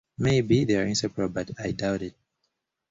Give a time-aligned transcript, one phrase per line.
[0.17, 2.15] Maybe they're inseparable, but I doubt it.